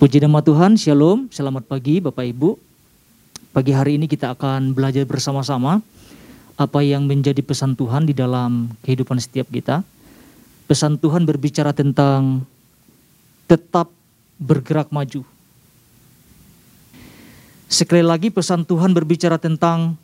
Puji 0.00 0.16
nama 0.16 0.40
Tuhan, 0.40 0.80
Shalom, 0.80 1.28
selamat 1.28 1.68
pagi 1.68 2.00
Bapak 2.00 2.24
Ibu. 2.24 2.56
Pagi 3.52 3.68
hari 3.76 4.00
ini 4.00 4.08
kita 4.08 4.32
akan 4.32 4.72
belajar 4.72 5.04
bersama-sama 5.04 5.84
apa 6.56 6.80
yang 6.80 7.04
menjadi 7.04 7.44
pesan 7.44 7.76
Tuhan 7.76 8.08
di 8.08 8.16
dalam 8.16 8.72
kehidupan 8.80 9.20
setiap 9.20 9.52
kita. 9.52 9.84
Pesan 10.64 10.96
Tuhan 10.96 11.28
berbicara 11.28 11.76
tentang 11.76 12.48
tetap 13.44 13.92
bergerak 14.40 14.88
maju. 14.88 15.20
Sekali 17.68 18.00
lagi 18.00 18.32
pesan 18.32 18.64
Tuhan 18.64 18.96
berbicara 18.96 19.36
tentang 19.36 20.00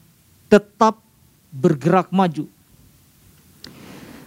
tetap 0.52 1.00
bergerak 1.48 2.12
maju. 2.12 2.44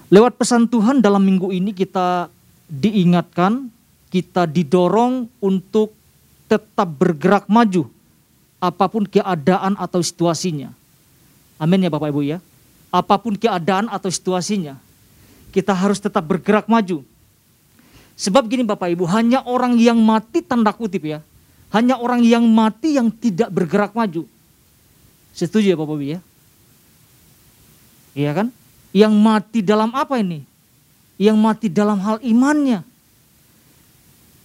Lewat 0.10 0.34
pesan 0.34 0.66
Tuhan 0.66 1.06
dalam 1.06 1.22
minggu 1.22 1.54
ini 1.54 1.78
kita 1.78 2.26
diingatkan 2.74 3.70
kita 4.10 4.50
didorong 4.50 5.30
untuk 5.40 5.94
tetap 6.50 6.90
bergerak 6.90 7.46
maju 7.46 7.86
apa 8.60 8.86
pun 8.92 9.08
keadaan 9.08 9.80
atau 9.80 10.04
situasinya. 10.04 10.76
Amin 11.62 11.86
ya 11.86 11.90
Bapak 11.94 12.12
Ibu 12.12 12.22
ya. 12.26 12.38
Apa 12.90 13.22
pun 13.22 13.38
keadaan 13.38 13.88
atau 13.88 14.10
situasinya, 14.10 14.76
kita 15.54 15.72
harus 15.72 16.02
tetap 16.02 16.26
bergerak 16.26 16.68
maju. 16.68 17.06
Sebab 18.20 18.52
gini 18.52 18.68
Bapak 18.68 18.92
Ibu, 18.92 19.08
hanya 19.08 19.46
orang 19.48 19.80
yang 19.80 20.02
mati 20.02 20.44
tanda 20.44 20.76
kutip 20.76 21.08
ya. 21.08 21.20
Hanya 21.70 22.02
orang 22.02 22.26
yang 22.26 22.44
mati 22.50 22.98
yang 22.98 23.14
tidak 23.14 23.54
bergerak 23.54 23.94
maju. 23.94 24.26
Setuju 25.38 25.72
ya 25.72 25.78
Bapak 25.78 25.96
Ibu 25.96 26.06
ya? 26.18 26.20
Iya 28.18 28.32
kan? 28.34 28.48
Yang 28.90 29.14
mati 29.22 29.60
dalam 29.62 29.94
apa 29.94 30.18
ini? 30.18 30.42
Yang 31.22 31.38
mati 31.38 31.68
dalam 31.70 32.02
hal 32.02 32.18
imannya 32.26 32.89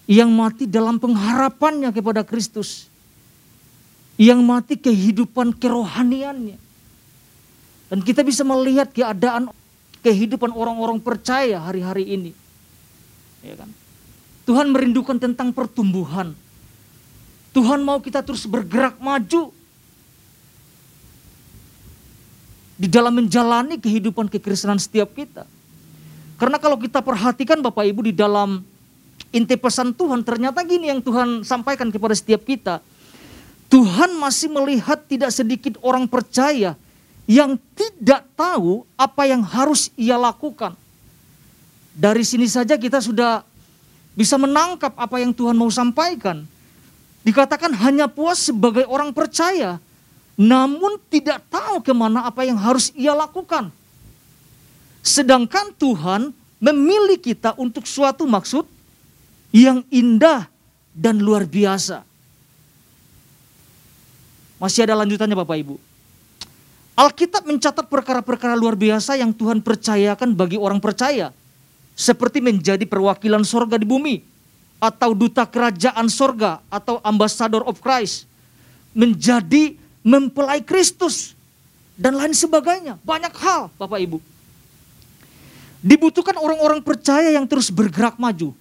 yang 0.05 0.28
mati 0.28 0.69
dalam 0.69 1.00
pengharapannya 1.00 1.88
kepada 1.92 2.20
Kristus, 2.20 2.92
yang 4.20 4.44
mati 4.44 4.77
kehidupan 4.77 5.56
kerohaniannya. 5.56 6.60
Dan 7.88 7.98
kita 8.00 8.25
bisa 8.25 8.44
melihat 8.44 8.91
keadaan 8.92 9.48
kehidupan 10.05 10.52
orang-orang 10.52 11.00
percaya 11.00 11.60
hari-hari 11.60 12.05
ini. 12.12 12.32
Ya 13.41 13.56
kan? 13.56 13.70
Tuhan 14.44 14.69
merindukan 14.72 15.16
tentang 15.16 15.52
pertumbuhan. 15.56 16.36
Tuhan 17.56 17.80
mau 17.80 18.02
kita 18.02 18.20
terus 18.20 18.44
bergerak 18.44 19.00
maju 19.00 19.55
di 22.75 22.88
dalam 22.91 23.14
menjalani 23.14 23.78
kehidupan 23.78 24.27
kekristenan 24.28 24.77
setiap 24.77 25.14
kita. 25.14 25.47
Karena 26.34 26.58
kalau 26.58 26.75
kita 26.77 26.98
perhatikan 27.00 27.62
Bapak 27.62 27.86
Ibu 27.86 28.10
di 28.10 28.14
dalam 28.14 28.66
inti 29.34 29.59
pesan 29.59 29.91
Tuhan 29.91 30.23
ternyata 30.23 30.62
gini 30.62 30.89
yang 30.91 31.03
Tuhan 31.03 31.43
sampaikan 31.43 31.91
kepada 31.91 32.15
setiap 32.15 32.47
kita. 32.47 32.79
Tuhan 33.67 34.15
masih 34.15 34.53
melihat 34.55 35.03
tidak 35.11 35.34
sedikit 35.34 35.75
orang 35.83 36.06
percaya 36.06 36.79
yang 37.27 37.59
tidak 37.75 38.23
tahu 38.39 38.87
apa 38.95 39.23
yang 39.27 39.43
harus 39.43 39.91
ia 39.98 40.15
lakukan. 40.15 40.79
Dari 41.95 42.23
sini 42.23 42.47
saja 42.47 42.79
kita 42.79 43.03
sudah 43.03 43.43
bisa 44.15 44.39
menangkap 44.39 44.95
apa 44.95 45.19
yang 45.19 45.34
Tuhan 45.34 45.59
mau 45.59 45.71
sampaikan. 45.71 46.47
Dikatakan 47.25 47.73
hanya 47.73 48.06
puas 48.06 48.53
sebagai 48.53 48.84
orang 48.84 49.11
percaya, 49.11 49.81
namun 50.37 51.01
tidak 51.09 51.41
tahu 51.49 51.81
ke 51.81 51.91
mana 51.97 52.28
apa 52.28 52.45
yang 52.45 52.61
harus 52.61 52.93
ia 52.93 53.17
lakukan. 53.17 53.73
Sedangkan 55.00 55.72
Tuhan 55.75 56.37
memilih 56.61 57.17
kita 57.17 57.56
untuk 57.56 57.88
suatu 57.88 58.28
maksud 58.28 58.74
yang 59.54 59.87
indah 59.87 60.50
dan 60.91 61.22
luar 61.22 61.47
biasa. 61.47 62.03
Masih 64.59 64.82
ada 64.82 64.98
lanjutannya 64.98 65.38
Bapak 65.38 65.56
Ibu. 65.62 65.78
Alkitab 66.98 67.47
mencatat 67.47 67.87
perkara-perkara 67.87 68.59
luar 68.59 68.75
biasa 68.75 69.14
yang 69.14 69.31
Tuhan 69.31 69.62
percayakan 69.62 70.34
bagi 70.34 70.59
orang 70.59 70.82
percaya. 70.82 71.31
Seperti 71.94 72.43
menjadi 72.43 72.82
perwakilan 72.82 73.47
sorga 73.47 73.78
di 73.78 73.87
bumi. 73.87 74.26
Atau 74.82 75.14
duta 75.14 75.47
kerajaan 75.47 76.10
sorga 76.10 76.59
atau 76.66 76.98
ambassador 77.06 77.62
of 77.62 77.78
Christ. 77.78 78.26
Menjadi 78.91 79.78
mempelai 80.03 80.62
Kristus. 80.66 81.38
Dan 81.94 82.19
lain 82.19 82.34
sebagainya. 82.34 82.98
Banyak 83.06 83.34
hal 83.38 83.70
Bapak 83.78 84.03
Ibu. 84.03 84.19
Dibutuhkan 85.78 86.34
orang-orang 86.38 86.82
percaya 86.82 87.31
yang 87.31 87.47
terus 87.47 87.70
bergerak 87.70 88.19
maju 88.19 88.54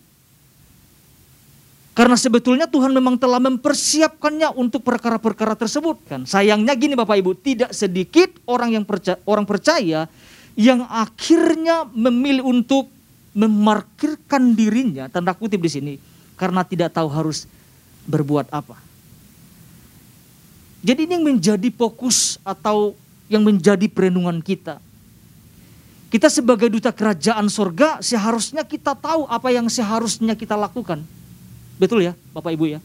karena 1.93 2.17
sebetulnya 2.17 2.65
Tuhan 2.65 2.89
memang 2.89 3.21
telah 3.21 3.37
mempersiapkannya 3.37 4.57
untuk 4.57 4.81
perkara-perkara 4.81 5.53
tersebut 5.53 6.01
kan. 6.09 6.21
Sayangnya 6.25 6.73
gini 6.73 6.97
Bapak 6.97 7.21
Ibu, 7.21 7.37
tidak 7.37 7.69
sedikit 7.69 8.33
orang 8.49 8.73
yang 8.73 8.81
percaya, 8.81 9.21
orang 9.29 9.45
percaya 9.45 10.09
yang 10.57 10.89
akhirnya 10.89 11.85
memilih 11.93 12.49
untuk 12.49 12.89
memarkirkan 13.37 14.57
dirinya 14.57 15.05
tanda 15.05 15.37
kutip 15.37 15.61
di 15.61 15.69
sini 15.69 15.93
karena 16.33 16.65
tidak 16.65 16.97
tahu 16.97 17.13
harus 17.13 17.45
berbuat 18.09 18.49
apa. 18.49 18.77
Jadi 20.81 21.05
ini 21.05 21.13
yang 21.13 21.25
menjadi 21.29 21.69
fokus 21.77 22.41
atau 22.41 22.97
yang 23.29 23.45
menjadi 23.45 23.85
perenungan 23.85 24.41
kita. 24.41 24.81
Kita 26.09 26.25
sebagai 26.29 26.73
duta 26.73 26.89
kerajaan 26.89 27.53
sorga 27.53 28.01
seharusnya 28.01 28.65
kita 28.65 28.97
tahu 28.97 29.29
apa 29.29 29.53
yang 29.53 29.69
seharusnya 29.69 30.33
kita 30.33 30.57
lakukan 30.57 31.05
Betul 31.78 32.06
ya, 32.06 32.13
Bapak 32.31 32.53
Ibu 32.53 32.78
ya. 32.78 32.79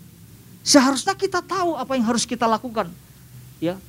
Seharusnya 0.65 1.16
kita 1.16 1.41
tahu 1.41 1.76
apa 1.76 1.97
yang 1.97 2.04
harus 2.04 2.28
kita 2.28 2.44
lakukan. 2.44 2.93
Ya. 3.56 3.81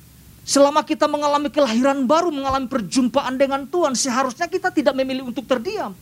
Selama 0.48 0.80
kita 0.80 1.04
mengalami 1.04 1.52
kelahiran 1.52 2.08
baru, 2.08 2.32
mengalami 2.32 2.66
perjumpaan 2.66 3.36
dengan 3.36 3.68
Tuhan, 3.68 3.92
seharusnya 3.92 4.48
kita 4.48 4.72
tidak 4.72 4.96
memilih 4.96 5.28
untuk 5.28 5.44
terdiam. 5.44 5.92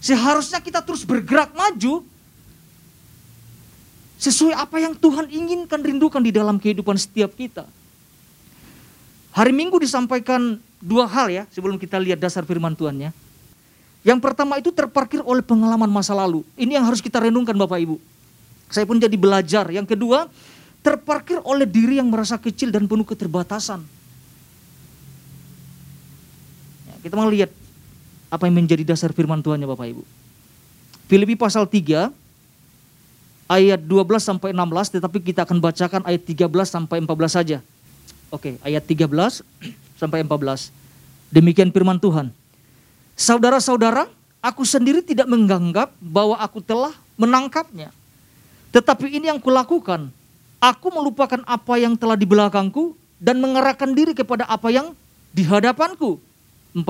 Seharusnya 0.00 0.60
kita 0.60 0.80
terus 0.80 1.04
bergerak 1.04 1.52
maju 1.52 2.04
sesuai 4.16 4.56
apa 4.56 4.80
yang 4.80 4.96
Tuhan 4.96 5.28
inginkan 5.28 5.80
rindukan 5.84 6.24
di 6.24 6.32
dalam 6.32 6.56
kehidupan 6.56 6.96
setiap 6.96 7.36
kita. 7.36 7.68
Hari 9.36 9.52
Minggu 9.52 9.76
disampaikan 9.76 10.56
dua 10.80 11.04
hal 11.04 11.28
ya 11.28 11.44
sebelum 11.52 11.76
kita 11.76 12.00
lihat 12.00 12.16
dasar 12.16 12.40
firman 12.48 12.72
Tuhan 12.72 12.96
ya. 12.96 13.10
Yang 14.00 14.18
pertama 14.24 14.56
itu 14.56 14.72
terparkir 14.72 15.20
oleh 15.20 15.44
pengalaman 15.44 15.90
masa 15.92 16.16
lalu. 16.16 16.40
Ini 16.56 16.80
yang 16.80 16.86
harus 16.88 17.04
kita 17.04 17.20
renungkan 17.20 17.52
Bapak 17.52 17.76
Ibu. 17.84 18.00
Saya 18.70 18.84
pun 18.84 18.98
jadi 18.98 19.14
belajar. 19.14 19.66
Yang 19.70 19.94
kedua, 19.94 20.26
terparkir 20.82 21.42
oleh 21.42 21.66
diri 21.66 21.98
yang 21.98 22.10
merasa 22.10 22.38
kecil 22.38 22.70
dan 22.70 22.86
penuh 22.86 23.06
keterbatasan. 23.06 23.82
Ya, 26.86 26.94
kita 27.02 27.14
mau 27.18 27.26
lihat 27.26 27.50
apa 28.30 28.46
yang 28.46 28.58
menjadi 28.58 28.82
dasar 28.82 29.14
firman 29.14 29.42
Tuhan 29.42 29.62
ya 29.62 29.68
Bapak 29.70 29.86
Ibu. 29.86 30.02
Filipi 31.06 31.38
pasal 31.38 31.70
3 31.70 32.10
ayat 33.46 33.80
12 33.82 34.18
sampai 34.18 34.50
16 34.50 34.98
tetapi 34.98 35.18
kita 35.22 35.46
akan 35.46 35.58
bacakan 35.62 36.02
ayat 36.02 36.22
13 36.26 36.50
sampai 36.66 36.98
14 37.02 37.30
saja. 37.30 37.58
Oke, 38.34 38.58
ayat 38.66 38.82
13 38.82 39.42
sampai 39.94 40.26
14. 40.26 40.74
Demikian 41.30 41.70
firman 41.70 41.98
Tuhan. 42.02 42.34
Saudara-saudara, 43.14 44.10
aku 44.42 44.66
sendiri 44.66 45.00
tidak 45.00 45.30
menganggap 45.30 45.94
bahwa 46.02 46.36
aku 46.36 46.58
telah 46.58 46.92
menangkapnya. 47.16 47.94
Tetapi 48.76 49.08
ini 49.08 49.32
yang 49.32 49.40
kulakukan. 49.40 50.12
Aku 50.60 50.92
melupakan 50.92 51.40
apa 51.48 51.80
yang 51.80 51.96
telah 51.96 52.12
di 52.12 52.28
belakangku 52.28 52.92
dan 53.16 53.40
mengerahkan 53.40 53.96
diri 53.96 54.12
kepada 54.12 54.44
apa 54.44 54.68
yang 54.68 54.92
di 55.32 55.48
hadapanku. 55.48 56.20
14. 56.76 56.84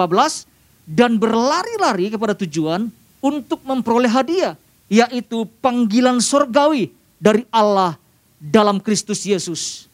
Dan 0.83 1.15
berlari-lari 1.15 2.11
kepada 2.11 2.35
tujuan 2.35 2.91
untuk 3.23 3.63
memperoleh 3.63 4.11
hadiah. 4.11 4.59
Yaitu 4.91 5.47
panggilan 5.63 6.19
sorgawi 6.19 6.91
dari 7.23 7.47
Allah 7.55 7.95
dalam 8.43 8.83
Kristus 8.83 9.23
Yesus. 9.23 9.87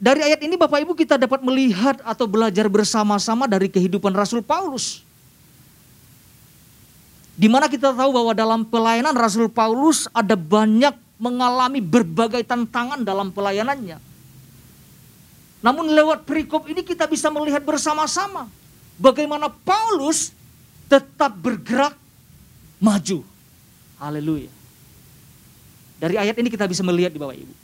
Dari 0.00 0.24
ayat 0.24 0.40
ini 0.40 0.56
Bapak 0.56 0.88
Ibu 0.88 0.92
kita 0.96 1.20
dapat 1.20 1.44
melihat 1.44 2.00
atau 2.04 2.24
belajar 2.24 2.68
bersama-sama 2.68 3.44
dari 3.44 3.68
kehidupan 3.68 4.12
Rasul 4.12 4.40
Paulus. 4.40 5.04
Di 7.36 7.48
mana 7.52 7.68
kita 7.68 7.92
tahu 7.92 8.10
bahwa 8.16 8.32
dalam 8.32 8.64
pelayanan 8.64 9.12
Rasul 9.12 9.52
Paulus 9.52 10.08
ada 10.12 10.32
banyak 10.36 11.05
mengalami 11.16 11.80
berbagai 11.80 12.44
tantangan 12.44 13.00
dalam 13.00 13.32
pelayanannya. 13.32 13.98
Namun 15.64 15.90
lewat 15.90 16.28
perikop 16.28 16.68
ini 16.68 16.84
kita 16.84 17.08
bisa 17.08 17.32
melihat 17.32 17.64
bersama-sama 17.64 18.46
bagaimana 19.00 19.48
Paulus 19.48 20.30
tetap 20.86 21.32
bergerak 21.34 21.96
maju. 22.78 23.24
Haleluya. 23.96 24.52
Dari 25.96 26.20
ayat 26.20 26.36
ini 26.36 26.52
kita 26.52 26.68
bisa 26.68 26.84
melihat 26.84 27.08
di 27.08 27.18
Bapak 27.18 27.36
Ibu. 27.40 27.54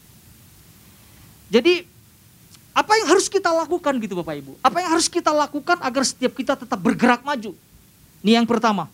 Jadi 1.52 1.84
apa 2.72 2.92
yang 2.96 3.12
harus 3.12 3.28
kita 3.28 3.52
lakukan 3.52 3.92
gitu 4.00 4.16
Bapak 4.16 4.40
Ibu? 4.40 4.52
Apa 4.64 4.80
yang 4.80 4.90
harus 4.96 5.12
kita 5.12 5.28
lakukan 5.28 5.76
agar 5.84 6.02
setiap 6.08 6.32
kita 6.32 6.56
tetap 6.56 6.80
bergerak 6.80 7.20
maju? 7.20 7.52
Ini 8.24 8.40
yang 8.40 8.48
pertama. 8.48 8.88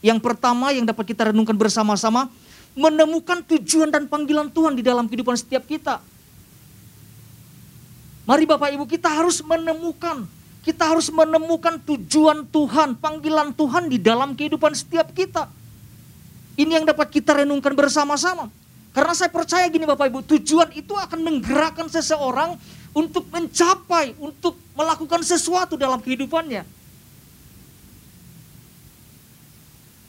Yang 0.00 0.24
pertama 0.24 0.72
yang 0.72 0.88
dapat 0.88 1.12
kita 1.12 1.28
renungkan 1.28 1.52
bersama-sama, 1.52 2.32
menemukan 2.74 3.42
tujuan 3.46 3.90
dan 3.90 4.06
panggilan 4.06 4.50
Tuhan 4.50 4.78
di 4.78 4.82
dalam 4.84 5.10
kehidupan 5.10 5.34
setiap 5.34 5.66
kita. 5.66 5.98
Mari 8.28 8.46
Bapak 8.46 8.70
Ibu 8.70 8.86
kita 8.86 9.10
harus 9.10 9.42
menemukan, 9.42 10.22
kita 10.62 10.86
harus 10.86 11.10
menemukan 11.10 11.82
tujuan 11.82 12.46
Tuhan, 12.46 12.94
panggilan 12.94 13.50
Tuhan 13.50 13.90
di 13.90 13.98
dalam 13.98 14.38
kehidupan 14.38 14.70
setiap 14.76 15.10
kita. 15.10 15.50
Ini 16.54 16.78
yang 16.78 16.86
dapat 16.86 17.10
kita 17.10 17.42
renungkan 17.42 17.74
bersama-sama. 17.74 18.52
Karena 18.90 19.14
saya 19.14 19.30
percaya 19.30 19.66
gini 19.70 19.86
Bapak 19.86 20.10
Ibu, 20.10 20.20
tujuan 20.36 20.74
itu 20.74 20.94
akan 20.98 21.22
menggerakkan 21.22 21.86
seseorang 21.86 22.58
untuk 22.90 23.26
mencapai, 23.30 24.18
untuk 24.18 24.58
melakukan 24.74 25.22
sesuatu 25.22 25.78
dalam 25.78 26.02
kehidupannya. 26.02 26.79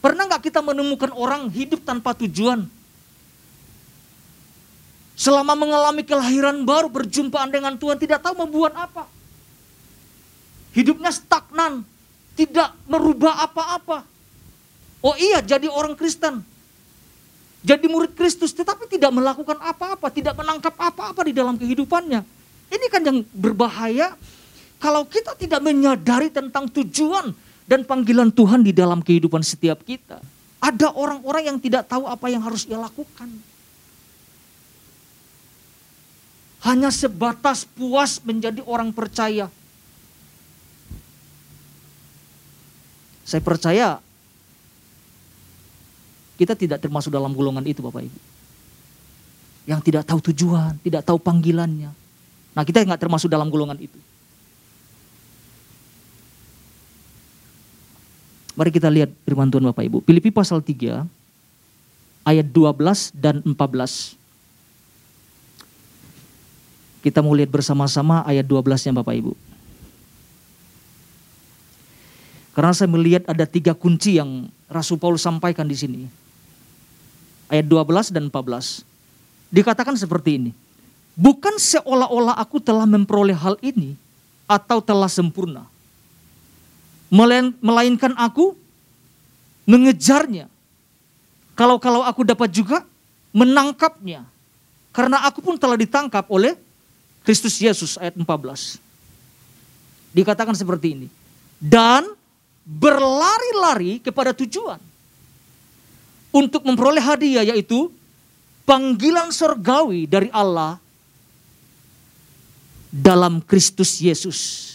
Pernah 0.01 0.25
nggak 0.25 0.49
kita 0.49 0.65
menemukan 0.65 1.13
orang 1.13 1.47
hidup 1.53 1.85
tanpa 1.85 2.17
tujuan? 2.17 2.65
Selama 5.13 5.53
mengalami 5.53 6.01
kelahiran 6.01 6.65
baru, 6.65 6.89
berjumpaan 6.89 7.53
dengan 7.53 7.77
Tuhan, 7.77 8.01
tidak 8.01 8.25
tahu 8.25 8.41
membuat 8.41 8.73
apa. 8.73 9.05
Hidupnya 10.73 11.13
stagnan, 11.13 11.85
tidak 12.33 12.73
merubah 12.89 13.45
apa-apa. 13.45 14.01
Oh 15.05 15.13
iya, 15.13 15.45
jadi 15.45 15.69
orang 15.69 15.93
Kristen. 15.93 16.41
Jadi 17.61 17.85
murid 17.85 18.17
Kristus, 18.17 18.49
tetapi 18.57 18.89
tidak 18.89 19.13
melakukan 19.13 19.61
apa-apa, 19.61 20.09
tidak 20.09 20.33
menangkap 20.33 20.73
apa-apa 20.73 21.21
di 21.29 21.33
dalam 21.37 21.53
kehidupannya. 21.61 22.25
Ini 22.73 22.85
kan 22.89 23.05
yang 23.05 23.21
berbahaya 23.29 24.17
kalau 24.81 25.05
kita 25.05 25.37
tidak 25.37 25.61
menyadari 25.61 26.33
tentang 26.33 26.65
tujuan 26.65 27.29
dan 27.71 27.87
panggilan 27.87 28.27
Tuhan 28.35 28.67
di 28.67 28.75
dalam 28.75 28.99
kehidupan 28.99 29.39
setiap 29.39 29.79
kita. 29.87 30.19
Ada 30.59 30.91
orang-orang 30.91 31.55
yang 31.55 31.57
tidak 31.63 31.87
tahu 31.87 32.03
apa 32.03 32.27
yang 32.27 32.43
harus 32.43 32.67
ia 32.67 32.75
lakukan. 32.75 33.31
Hanya 36.67 36.91
sebatas 36.91 37.63
puas 37.63 38.19
menjadi 38.27 38.59
orang 38.67 38.91
percaya. 38.91 39.47
Saya 43.23 43.39
percaya 43.39 44.03
kita 46.35 46.59
tidak 46.59 46.83
termasuk 46.83 47.15
dalam 47.15 47.31
golongan 47.31 47.63
itu 47.63 47.79
Bapak 47.79 48.03
Ibu. 48.03 48.19
Yang 49.71 49.81
tidak 49.87 50.03
tahu 50.11 50.19
tujuan, 50.27 50.75
tidak 50.83 51.07
tahu 51.07 51.17
panggilannya. 51.23 51.95
Nah 52.51 52.63
kita 52.67 52.83
nggak 52.83 52.99
termasuk 52.99 53.31
dalam 53.31 53.47
golongan 53.47 53.79
itu. 53.79 54.10
Mari 58.51 58.69
kita 58.71 58.91
lihat 58.91 59.11
firman 59.23 59.47
Tuhan 59.47 59.63
Bapak 59.63 59.83
Ibu. 59.87 60.03
Filipi 60.03 60.27
pasal 60.27 60.59
3 60.59 61.07
ayat 62.27 62.47
12 62.51 63.15
dan 63.15 63.39
14. 63.47 64.19
Kita 67.01 67.23
mau 67.23 67.33
lihat 67.33 67.49
bersama-sama 67.49 68.21
ayat 68.27 68.45
12-nya 68.45 68.93
Bapak 68.93 69.15
Ibu. 69.15 69.33
Karena 72.51 72.75
saya 72.75 72.91
melihat 72.91 73.23
ada 73.31 73.47
tiga 73.47 73.71
kunci 73.71 74.19
yang 74.19 74.51
Rasul 74.67 74.99
Paulus 74.99 75.23
sampaikan 75.23 75.63
di 75.63 75.79
sini. 75.79 76.11
Ayat 77.47 77.71
12 77.71 78.11
dan 78.11 78.27
14. 78.27 78.83
Dikatakan 79.47 79.95
seperti 79.95 80.35
ini. 80.35 80.51
Bukan 81.15 81.55
seolah-olah 81.55 82.35
aku 82.35 82.59
telah 82.59 82.83
memperoleh 82.83 83.35
hal 83.35 83.55
ini 83.63 83.95
atau 84.47 84.83
telah 84.83 85.07
sempurna 85.07 85.70
melainkan 87.11 88.15
aku 88.15 88.55
mengejarnya. 89.67 90.47
Kalau-kalau 91.53 92.01
aku 92.07 92.23
dapat 92.23 92.49
juga 92.49 92.87
menangkapnya. 93.35 94.23
Karena 94.95 95.23
aku 95.27 95.43
pun 95.43 95.55
telah 95.59 95.75
ditangkap 95.75 96.27
oleh 96.31 96.55
Kristus 97.27 97.59
Yesus 97.59 97.99
ayat 97.99 98.15
14. 98.15 98.79
Dikatakan 100.15 100.55
seperti 100.55 100.95
ini. 100.95 101.07
Dan 101.59 102.07
berlari-lari 102.63 103.99
kepada 103.99 104.31
tujuan. 104.31 104.79
Untuk 106.31 106.63
memperoleh 106.63 107.03
hadiah 107.03 107.43
yaitu 107.43 107.91
panggilan 108.63 109.35
surgawi 109.35 110.07
dari 110.07 110.31
Allah 110.31 110.79
dalam 112.91 113.43
Kristus 113.43 113.99
Yesus. 113.99 114.70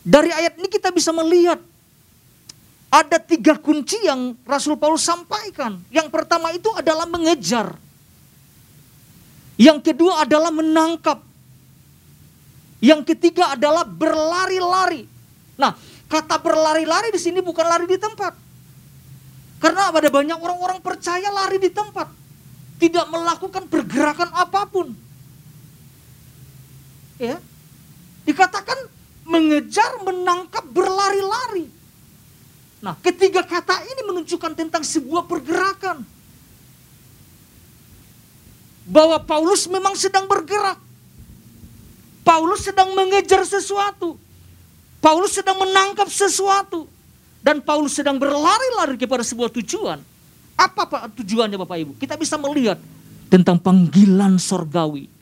Dari 0.00 0.32
ayat 0.32 0.56
ini 0.56 0.68
kita 0.68 0.88
bisa 0.88 1.12
melihat 1.12 1.60
ada 2.90 3.22
tiga 3.22 3.54
kunci 3.60 4.00
yang 4.02 4.34
Rasul 4.42 4.74
Paulus 4.80 5.04
sampaikan. 5.06 5.78
Yang 5.92 6.08
pertama 6.10 6.50
itu 6.50 6.72
adalah 6.74 7.06
mengejar. 7.06 7.76
Yang 9.60 9.92
kedua 9.92 10.24
adalah 10.24 10.48
menangkap. 10.50 11.20
Yang 12.80 13.12
ketiga 13.12 13.54
adalah 13.54 13.84
berlari-lari. 13.84 15.04
Nah, 15.60 15.76
kata 16.08 16.40
berlari-lari 16.40 17.12
di 17.12 17.20
sini 17.20 17.44
bukan 17.44 17.68
lari 17.68 17.84
di 17.84 18.00
tempat. 18.00 18.32
Karena 19.60 19.92
ada 19.92 20.08
banyak 20.08 20.40
orang-orang 20.40 20.80
percaya 20.80 21.28
lari 21.28 21.60
di 21.60 21.68
tempat. 21.68 22.08
Tidak 22.80 23.06
melakukan 23.12 23.68
pergerakan 23.68 24.32
apa 24.32 24.64
pun. 24.64 24.88
Ya. 27.20 27.36
Dikatakan 28.24 28.88
mengejar, 29.30 30.02
menangkap, 30.02 30.66
berlari-lari. 30.66 31.70
Nah, 32.82 32.98
ketiga 32.98 33.46
kata 33.46 33.86
ini 33.86 34.02
menunjukkan 34.10 34.52
tentang 34.58 34.82
sebuah 34.82 35.30
pergerakan. 35.30 36.02
Bahwa 38.90 39.22
Paulus 39.22 39.70
memang 39.70 39.94
sedang 39.94 40.26
bergerak. 40.26 40.82
Paulus 42.26 42.66
sedang 42.66 42.90
mengejar 42.90 43.46
sesuatu. 43.46 44.18
Paulus 44.98 45.38
sedang 45.38 45.62
menangkap 45.62 46.10
sesuatu. 46.10 46.90
Dan 47.40 47.62
Paulus 47.62 47.94
sedang 47.94 48.18
berlari-lari 48.18 48.98
kepada 48.98 49.22
sebuah 49.22 49.48
tujuan. 49.62 50.02
Apa 50.58 50.84
Pak 50.84 51.16
tujuannya 51.22 51.56
Bapak 51.56 51.76
Ibu? 51.80 51.92
Kita 51.96 52.20
bisa 52.20 52.36
melihat 52.36 52.76
tentang 53.32 53.56
panggilan 53.56 54.36
sorgawi 54.36 55.19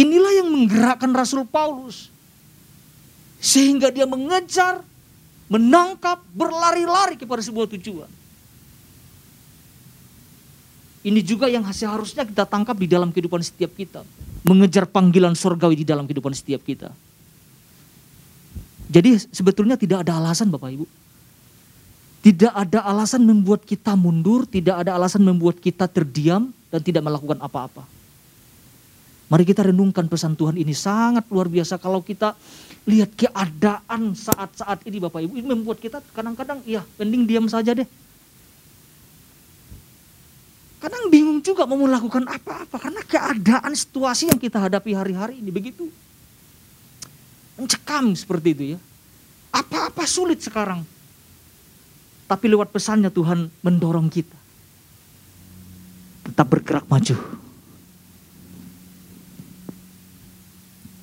Inilah 0.00 0.32
yang 0.32 0.48
menggerakkan 0.48 1.12
Rasul 1.12 1.44
Paulus. 1.44 2.08
Sehingga 3.36 3.92
dia 3.92 4.08
mengejar, 4.08 4.80
menangkap, 5.52 6.24
berlari-lari 6.32 7.20
kepada 7.20 7.44
sebuah 7.44 7.68
tujuan. 7.76 8.08
Ini 11.00 11.20
juga 11.24 11.48
yang 11.48 11.64
seharusnya 11.68 12.24
kita 12.24 12.44
tangkap 12.44 12.76
di 12.76 12.88
dalam 12.88 13.12
kehidupan 13.12 13.40
setiap 13.44 13.72
kita. 13.76 14.04
Mengejar 14.44 14.88
panggilan 14.88 15.36
surgawi 15.36 15.84
di 15.84 15.86
dalam 15.88 16.08
kehidupan 16.08 16.32
setiap 16.32 16.64
kita. 16.64 16.92
Jadi 18.88 19.20
sebetulnya 19.32 19.76
tidak 19.76 20.04
ada 20.04 20.16
alasan 20.16 20.48
Bapak 20.48 20.70
Ibu. 20.80 20.86
Tidak 22.20 22.52
ada 22.52 22.84
alasan 22.84 23.24
membuat 23.24 23.64
kita 23.64 23.96
mundur, 23.96 24.44
tidak 24.44 24.84
ada 24.84 24.96
alasan 24.96 25.24
membuat 25.24 25.56
kita 25.56 25.88
terdiam 25.88 26.52
dan 26.68 26.80
tidak 26.84 27.00
melakukan 27.00 27.40
apa-apa. 27.40 27.99
Mari 29.30 29.46
kita 29.46 29.62
renungkan 29.62 30.10
pesan 30.10 30.34
Tuhan 30.34 30.58
ini 30.58 30.74
sangat 30.74 31.22
luar 31.30 31.46
biasa 31.46 31.78
kalau 31.78 32.02
kita 32.02 32.34
lihat 32.82 33.14
keadaan 33.14 34.10
saat-saat 34.18 34.82
ini 34.90 34.98
Bapak 34.98 35.22
Ibu. 35.22 35.38
Ini 35.38 35.46
membuat 35.46 35.78
kita 35.78 36.02
kadang-kadang 36.10 36.58
ya 36.66 36.82
mending 36.98 37.30
diam 37.30 37.46
saja 37.46 37.70
deh. 37.70 37.86
Kadang 40.82 41.14
bingung 41.14 41.38
juga 41.46 41.62
mau 41.62 41.78
melakukan 41.78 42.26
apa-apa 42.26 42.74
karena 42.82 43.06
keadaan 43.06 43.70
situasi 43.70 44.34
yang 44.34 44.40
kita 44.40 44.58
hadapi 44.58 44.98
hari-hari 44.98 45.38
ini 45.38 45.54
begitu. 45.54 45.86
Mencekam 47.54 48.10
seperti 48.18 48.48
itu 48.50 48.64
ya. 48.74 48.78
Apa-apa 49.54 50.10
sulit 50.10 50.42
sekarang. 50.42 50.82
Tapi 52.26 52.44
lewat 52.50 52.74
pesannya 52.74 53.14
Tuhan 53.14 53.46
mendorong 53.62 54.10
kita. 54.10 54.38
Tetap 56.26 56.46
bergerak 56.50 56.90
maju 56.90 57.39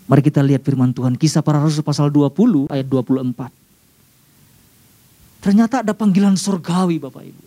Mari 0.07 0.23
kita 0.23 0.39
lihat 0.39 0.63
firman 0.63 0.95
Tuhan. 0.95 1.19
Kisah 1.19 1.43
para 1.43 1.59
Rasul 1.59 1.83
pasal 1.83 2.07
20 2.07 2.71
ayat 2.71 2.87
24. 2.87 3.51
Ternyata 5.43 5.83
ada 5.83 5.91
panggilan 5.91 6.39
surgawi 6.39 6.95
Bapak 6.95 7.27
Ibu. 7.27 7.43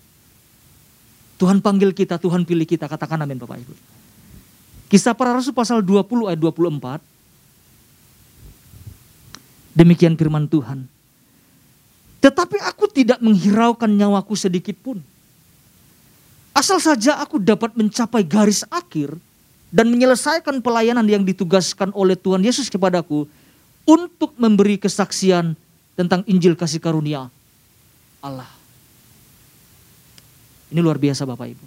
Tuhan 1.41 1.65
panggil 1.65 1.97
kita, 1.97 2.21
Tuhan 2.21 2.45
pilih 2.45 2.69
kita. 2.69 2.85
Katakan 2.85 3.25
amin 3.25 3.41
Bapak 3.41 3.65
Ibu. 3.65 3.73
Kisah 4.93 5.17
para 5.17 5.33
Rasul 5.33 5.57
pasal 5.57 5.81
20 5.81 6.29
ayat 6.29 6.37
24. 6.37 7.01
Demikian 9.73 10.21
firman 10.21 10.45
Tuhan. 10.45 10.85
Tetapi 12.21 12.61
aku 12.69 12.85
tidak 12.93 13.25
menghiraukan 13.25 13.89
nyawaku 13.89 14.37
sedikit 14.37 14.77
pun. 14.85 15.01
Asal 16.53 16.77
saja 16.77 17.17
aku 17.25 17.41
dapat 17.41 17.73
mencapai 17.73 18.21
garis 18.21 18.69
akhir 18.69 19.17
dan 19.71 19.87
menyelesaikan 19.87 20.59
pelayanan 20.59 21.07
yang 21.07 21.23
ditugaskan 21.23 21.95
oleh 21.95 22.19
Tuhan 22.19 22.43
Yesus 22.43 22.67
kepadaku 22.67 23.31
untuk 23.87 24.35
memberi 24.37 24.77
kesaksian 24.77 25.55
tentang 25.95 26.27
Injil 26.27 26.59
kasih 26.59 26.83
karunia 26.83 27.31
Allah. 28.21 28.51
Ini 30.71 30.79
luar 30.79 30.99
biasa 30.99 31.27
Bapak 31.27 31.49
Ibu. 31.51 31.67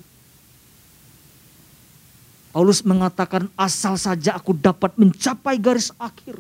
Paulus 2.54 2.86
mengatakan 2.86 3.50
asal 3.58 3.98
saja 3.98 4.38
aku 4.38 4.54
dapat 4.54 4.94
mencapai 4.94 5.58
garis 5.58 5.90
akhir. 5.98 6.38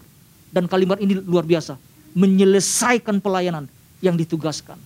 Dan 0.54 0.70
kalimat 0.70 1.02
ini 1.02 1.18
luar 1.18 1.42
biasa. 1.42 1.76
Menyelesaikan 2.14 3.18
pelayanan 3.18 3.66
yang 3.98 4.14
ditugaskan. 4.14 4.78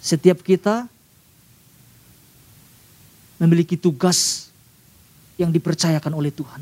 Setiap 0.00 0.40
kita 0.40 0.88
memiliki 3.40 3.76
tugas 3.76 4.48
yang 5.40 5.48
dipercayakan 5.48 6.12
oleh 6.12 6.32
Tuhan. 6.32 6.60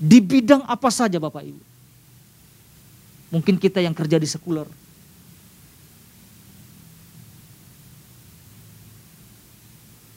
Di 0.00 0.18
bidang 0.18 0.66
apa 0.66 0.90
saja 0.90 1.18
Bapak 1.22 1.42
Ibu. 1.46 1.62
Mungkin 3.30 3.62
kita 3.62 3.78
yang 3.78 3.94
kerja 3.94 4.18
di 4.18 4.26
sekuler, 4.26 4.66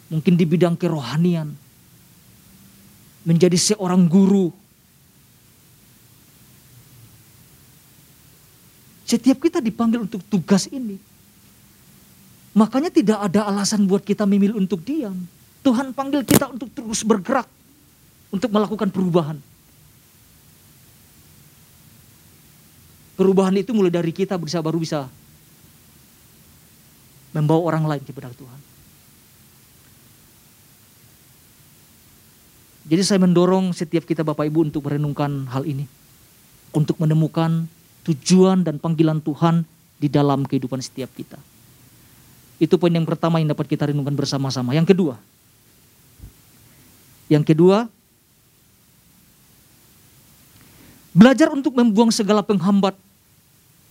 mungkin 0.09 0.33
di 0.33 0.45
bidang 0.49 0.73
kerohanian, 0.73 1.53
menjadi 3.21 3.53
seorang 3.53 4.09
guru. 4.09 4.49
Setiap 9.05 9.37
kita 9.45 9.61
dipanggil 9.61 10.09
untuk 10.09 10.25
tugas 10.25 10.65
ini. 10.73 11.12
Makanya 12.53 12.93
tidak 12.93 13.17
ada 13.17 13.49
alasan 13.49 13.89
buat 13.89 14.05
kita 14.05 14.29
memilih 14.29 14.61
untuk 14.61 14.85
diam. 14.85 15.17
Tuhan 15.65 15.89
panggil 15.95 16.21
kita 16.21 16.53
untuk 16.53 16.69
terus 16.69 17.01
bergerak, 17.01 17.49
untuk 18.29 18.53
melakukan 18.53 18.93
perubahan. 18.93 19.37
Perubahan 23.17 23.53
itu 23.57 23.73
mulai 23.73 23.93
dari 23.93 24.13
kita 24.13 24.37
bisa 24.37 24.61
baru 24.61 24.77
bisa 24.77 25.09
membawa 27.33 27.73
orang 27.73 27.85
lain 27.89 28.03
kepada 28.05 28.29
Tuhan. 28.33 28.59
Jadi 32.83 33.01
saya 33.01 33.19
mendorong 33.23 33.71
setiap 33.71 34.03
kita 34.03 34.21
Bapak 34.21 34.45
Ibu 34.45 34.69
untuk 34.69 34.85
merenungkan 34.85 35.49
hal 35.49 35.63
ini. 35.63 35.87
Untuk 36.75 36.99
menemukan 36.99 37.65
tujuan 38.03 38.61
dan 38.61 38.77
panggilan 38.77 39.23
Tuhan 39.23 39.63
di 39.97 40.11
dalam 40.11 40.43
kehidupan 40.43 40.83
setiap 40.83 41.09
kita. 41.15 41.39
Itu 42.63 42.79
poin 42.79 42.95
yang 42.95 43.03
pertama 43.03 43.43
yang 43.43 43.51
dapat 43.51 43.67
kita 43.67 43.91
renungkan 43.91 44.15
bersama-sama. 44.15 44.71
Yang 44.71 44.95
kedua. 44.95 45.19
Yang 47.27 47.51
kedua. 47.51 47.91
Belajar 51.11 51.51
untuk 51.51 51.75
membuang 51.75 52.07
segala 52.07 52.39
penghambat 52.39 52.95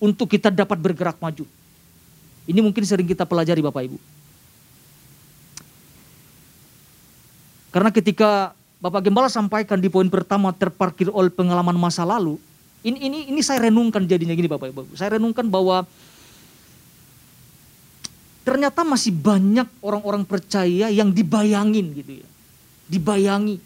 untuk 0.00 0.24
kita 0.32 0.48
dapat 0.48 0.80
bergerak 0.80 1.20
maju. 1.20 1.44
Ini 2.48 2.64
mungkin 2.64 2.80
sering 2.82 3.04
kita 3.04 3.28
pelajari 3.28 3.60
Bapak 3.60 3.82
Ibu. 3.92 3.98
Karena 7.76 7.92
ketika 7.92 8.56
Bapak 8.82 9.04
Gembala 9.06 9.30
sampaikan 9.30 9.78
di 9.78 9.86
poin 9.86 10.08
pertama 10.10 10.50
terparkir 10.50 11.12
oleh 11.12 11.30
pengalaman 11.30 11.76
masa 11.76 12.02
lalu. 12.08 12.40
Ini 12.82 12.98
ini 12.98 13.18
ini 13.30 13.40
saya 13.44 13.70
renungkan 13.70 14.02
jadinya 14.10 14.34
gini 14.34 14.50
Bapak 14.50 14.74
Ibu. 14.74 14.98
Saya 14.98 15.20
renungkan 15.20 15.46
bahwa 15.46 15.86
ternyata 18.42 18.82
masih 18.82 19.14
banyak 19.14 19.66
orang-orang 19.82 20.26
percaya 20.26 20.90
yang 20.90 21.14
dibayangin 21.14 21.94
gitu 21.94 22.12
ya. 22.22 22.28
Dibayangi 22.90 23.56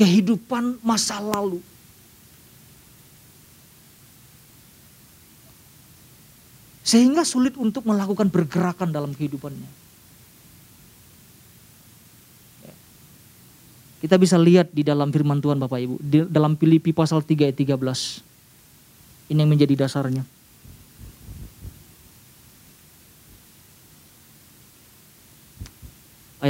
kehidupan 0.00 0.80
masa 0.80 1.20
lalu. 1.20 1.60
Sehingga 6.80 7.22
sulit 7.22 7.54
untuk 7.60 7.84
melakukan 7.86 8.32
pergerakan 8.32 8.90
dalam 8.90 9.12
kehidupannya. 9.12 9.78
Kita 14.00 14.16
bisa 14.16 14.40
lihat 14.40 14.72
di 14.72 14.80
dalam 14.80 15.12
firman 15.12 15.44
Tuhan 15.44 15.60
Bapak 15.60 15.76
Ibu. 15.76 15.96
Di 16.00 16.24
dalam 16.24 16.56
Filipi 16.56 16.96
pasal 16.96 17.20
3 17.20 17.52
ayat 17.52 17.56
13. 17.60 18.24
Ini 19.28 19.38
yang 19.44 19.52
menjadi 19.52 19.84
dasarnya. 19.84 20.24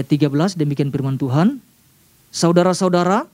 Ayat 0.00 0.16
13 0.16 0.56
demikian 0.56 0.88
firman 0.88 1.20
Tuhan. 1.20 1.60
Saudara-saudara, 2.32 3.28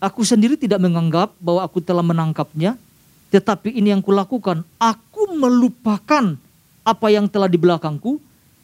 aku 0.00 0.24
sendiri 0.24 0.56
tidak 0.56 0.80
menganggap 0.80 1.36
bahwa 1.36 1.60
aku 1.60 1.84
telah 1.84 2.00
menangkapnya. 2.00 2.80
Tetapi 3.28 3.76
ini 3.76 3.92
yang 3.92 4.00
kulakukan. 4.00 4.64
Aku 4.80 5.36
melupakan 5.36 6.40
apa 6.88 7.06
yang 7.12 7.28
telah 7.28 7.52
di 7.52 7.60
belakangku. 7.60 8.16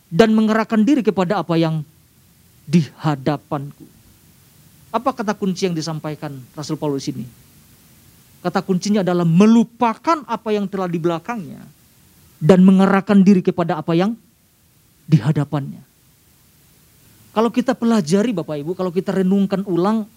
Dan 0.08 0.32
mengerahkan 0.32 0.80
diri 0.80 1.04
kepada 1.04 1.44
apa 1.44 1.60
yang 1.60 1.84
di 2.64 2.80
hadapanku. 3.04 3.84
Apa 4.88 5.12
kata 5.12 5.36
kunci 5.36 5.68
yang 5.68 5.76
disampaikan 5.76 6.40
Rasul 6.56 6.80
Paulus 6.80 7.04
ini? 7.12 7.28
Kata 8.40 8.64
kuncinya 8.64 9.04
adalah 9.04 9.28
melupakan 9.28 10.24
apa 10.24 10.56
yang 10.56 10.64
telah 10.72 10.88
di 10.88 10.96
belakangnya 10.96 11.60
dan 12.40 12.64
mengerahkan 12.64 13.20
diri 13.20 13.44
kepada 13.44 13.76
apa 13.76 13.92
yang 13.92 14.16
di 15.04 15.20
hadapannya. 15.20 15.95
Kalau 17.36 17.52
kita 17.52 17.76
pelajari 17.76 18.32
Bapak 18.32 18.56
Ibu, 18.64 18.72
kalau 18.72 18.88
kita 18.88 19.12
renungkan 19.12 19.60
ulang, 19.68 20.08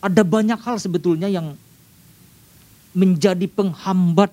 ada 0.00 0.24
banyak 0.24 0.56
hal 0.56 0.80
sebetulnya 0.80 1.28
yang 1.28 1.52
menjadi 2.96 3.44
penghambat 3.44 4.32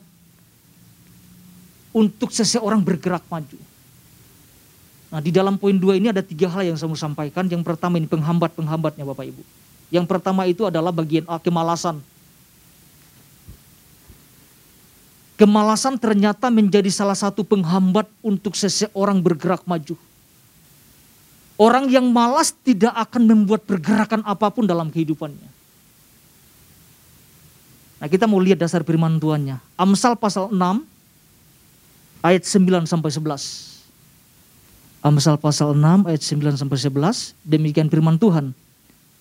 untuk 1.91 2.31
seseorang 2.31 2.79
bergerak 2.79 3.27
maju. 3.27 3.60
Nah 5.12 5.19
di 5.19 5.36
dalam 5.36 5.60
poin 5.60 5.75
dua 5.75 6.00
ini 6.00 6.07
ada 6.07 6.24
tiga 6.24 6.48
hal 6.48 6.63
yang 6.63 6.79
saya 6.79 6.88
mau 6.88 6.95
sampaikan. 6.95 7.43
Yang 7.51 7.67
pertama 7.67 8.00
ini 8.00 8.07
penghambat-penghambatnya 8.07 9.03
Bapak 9.03 9.27
Ibu. 9.27 9.43
Yang 9.91 10.05
pertama 10.07 10.48
itu 10.48 10.63
adalah 10.63 10.95
bagian 10.95 11.27
A, 11.27 11.43
kemalasan. 11.43 12.00
Kemalasan 15.36 16.00
ternyata 16.00 16.48
menjadi 16.48 16.88
salah 16.88 17.19
satu 17.19 17.43
penghambat 17.43 18.07
untuk 18.24 18.55
seseorang 18.55 19.19
bergerak 19.19 19.67
maju. 19.67 20.00
Orang 21.62 21.94
yang 21.94 22.10
malas 22.10 22.50
tidak 22.65 22.89
akan 22.89 23.30
membuat 23.30 23.62
pergerakan 23.70 24.25
apa 24.25 24.50
pun 24.50 24.65
dalam 24.65 24.89
kehidupannya. 24.89 25.46
Nah 28.01 28.10
kita 28.10 28.25
mau 28.25 28.41
lihat 28.41 28.58
dasar 28.58 28.82
firman 28.82 29.22
Tuhannya. 29.22 29.62
Amsal 29.77 30.18
pasal 30.18 30.50
6 30.50 30.58
ayat 32.25 32.41
9 32.50 32.89
sampai 32.89 33.13
11. 33.13 35.06
Amsal 35.06 35.38
pasal 35.38 35.77
6 35.77 36.10
ayat 36.10 36.22
9 36.25 36.58
sampai 36.58 36.77
11, 36.82 37.38
demikian 37.46 37.94
firman 37.94 38.18
Tuhan. 38.18 38.58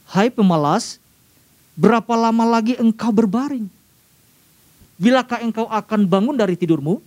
Hai 0.08 0.32
pemalas, 0.32 0.96
berapa 1.76 2.12
lama 2.16 2.44
lagi 2.48 2.72
engkau 2.80 3.12
berbaring? 3.12 3.68
Bilakah 4.96 5.44
engkau 5.44 5.68
akan 5.68 6.08
bangun 6.08 6.40
dari 6.40 6.56
tidurmu? 6.56 7.04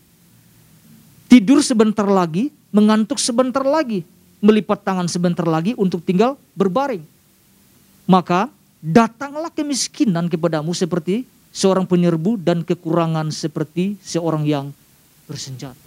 Tidur 1.25 1.65
sebentar 1.65 2.05
lagi, 2.05 2.53
mengantuk 2.69 3.17
sebentar 3.17 3.65
lagi, 3.65 4.05
melipat 4.43 4.83
tangan 4.83 5.07
sebentar 5.07 5.47
lagi 5.47 5.71
untuk 5.79 6.03
tinggal 6.03 6.35
berbaring. 6.51 7.07
Maka 8.03 8.51
datanglah 8.83 9.47
kemiskinan 9.47 10.27
kepadamu 10.27 10.75
seperti 10.75 11.23
seorang 11.55 11.87
penyerbu 11.87 12.35
dan 12.43 12.67
kekurangan 12.67 13.31
seperti 13.31 13.95
seorang 14.03 14.43
yang 14.43 14.75
bersenjata. 15.31 15.79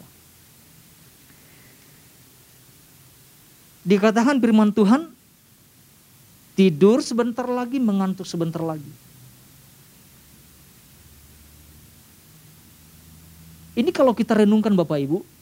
Dikatakan 3.84 4.40
firman 4.40 4.72
Tuhan, 4.72 5.12
tidur 6.56 7.04
sebentar 7.04 7.44
lagi, 7.44 7.76
mengantuk 7.76 8.24
sebentar 8.24 8.64
lagi. 8.64 8.90
Ini 13.76 13.92
kalau 13.92 14.16
kita 14.16 14.32
renungkan 14.40 14.72
Bapak 14.72 14.96
Ibu, 15.04 15.35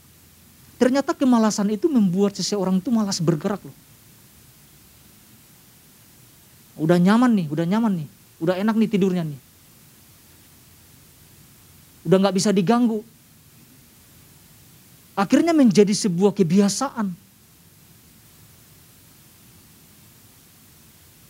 ternyata 0.77 1.15
kemalasan 1.15 1.71
itu 1.73 1.87
membuat 1.87 2.35
seseorang 2.35 2.83
itu 2.83 2.91
malas 2.91 3.23
bergerak 3.23 3.63
loh. 3.63 3.77
Udah 6.75 6.99
nyaman 6.99 7.31
nih, 7.31 7.47
udah 7.47 7.67
nyaman 7.67 7.93
nih, 8.03 8.09
udah 8.43 8.55
enak 8.59 8.75
nih 8.75 8.91
tidurnya 8.91 9.23
nih. 9.23 9.41
Udah 12.05 12.17
nggak 12.21 12.37
bisa 12.37 12.51
diganggu. 12.51 13.01
Akhirnya 15.15 15.55
menjadi 15.55 15.95
sebuah 15.95 16.35
kebiasaan 16.35 17.25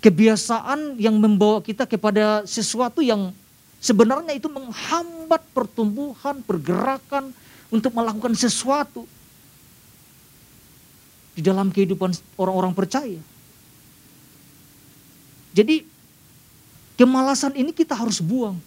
kebiasaan 0.04 1.00
yang 1.00 1.16
membawa 1.16 1.64
kita 1.64 1.88
kepada 1.88 2.44
sesuatu 2.44 3.00
yang 3.00 3.32
sebenarnya 3.80 4.36
itu 4.36 4.52
menghambat 4.52 5.40
pertumbuhan, 5.56 6.44
pergerakan 6.44 7.32
untuk 7.72 7.96
melakukan 7.96 8.36
sesuatu 8.36 9.08
di 11.34 11.42
dalam 11.42 11.68
kehidupan 11.74 12.14
orang-orang 12.38 12.72
percaya. 12.72 13.18
Jadi 15.54 15.86
kemalasan 16.98 17.54
ini 17.58 17.70
kita 17.74 17.94
harus 17.94 18.22
buang. 18.22 18.58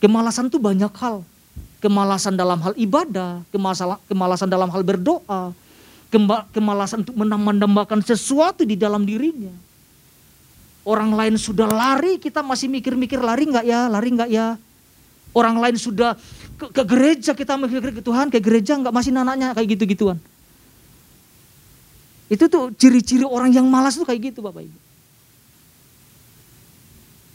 Kemalasan 0.00 0.48
itu 0.52 0.60
banyak 0.60 0.92
hal. 0.96 1.24
Kemalasan 1.82 2.38
dalam 2.38 2.62
hal 2.62 2.78
ibadah, 2.78 3.42
kemalasan 4.06 4.46
dalam 4.46 4.70
hal 4.70 4.86
berdoa, 4.86 5.50
kemalasan 6.54 7.02
untuk 7.02 7.16
menambahkan 7.18 8.00
sesuatu 8.06 8.62
di 8.62 8.78
dalam 8.78 9.02
dirinya. 9.02 9.50
Orang 10.86 11.14
lain 11.14 11.34
sudah 11.34 11.66
lari, 11.66 12.22
kita 12.22 12.42
masih 12.42 12.70
mikir-mikir 12.70 13.18
lari 13.18 13.50
nggak 13.50 13.66
ya, 13.66 13.90
lari 13.90 14.08
nggak 14.14 14.30
ya. 14.30 14.58
Orang 15.34 15.58
lain 15.58 15.74
sudah 15.74 16.14
ke, 16.58 16.70
ke 16.70 16.82
gereja, 16.86 17.34
kita 17.34 17.58
mikir 17.58 17.98
ke 17.98 18.02
Tuhan, 18.02 18.30
ke 18.30 18.38
gereja 18.38 18.78
nggak 18.78 18.94
masih 18.94 19.10
nananya 19.14 19.54
kayak 19.54 19.74
gitu-gituan. 19.74 20.22
Itu 22.30 22.46
tuh 22.46 22.74
ciri-ciri 22.74 23.26
orang 23.26 23.50
yang 23.54 23.66
malas 23.66 23.98
tuh 23.98 24.06
kayak 24.06 24.32
gitu 24.32 24.44
Bapak 24.44 24.66
Ibu. 24.66 24.78